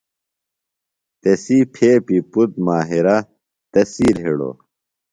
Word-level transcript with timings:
تسی 1.21 1.57
پھیپی 1.73 2.17
پُتر 2.31 2.57
ماہرہ 2.65 3.17
تس 3.71 3.87
سِیل 3.95 4.15
ہِڑوۡ۔ 4.23 4.55